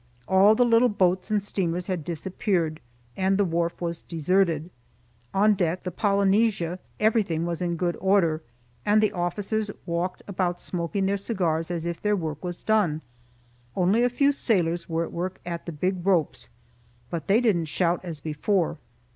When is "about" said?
10.27-10.59